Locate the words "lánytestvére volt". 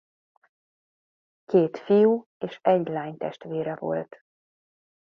2.87-4.23